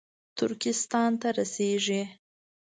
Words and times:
ترکستان 0.37 1.11
ته 1.21 1.27
رسېږي 1.37 2.01